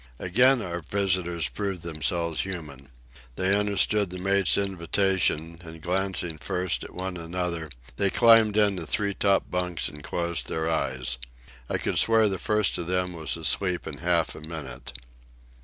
[0.17, 2.89] Again our visitors proved themselves human.
[3.35, 9.13] They understood the mate's invitation, and, glancing first at one another, they climbed into three
[9.13, 11.19] top bunks and closed their eyes.
[11.69, 14.93] I could swear the first of them was asleep in half a minute.